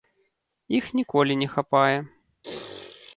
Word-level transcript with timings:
Іх 0.77 0.85
ніколі 0.99 1.37
не 1.41 1.49
хапае. 1.57 1.97